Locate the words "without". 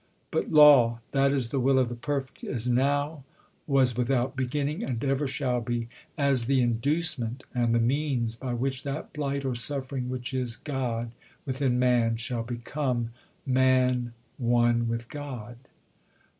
3.95-4.35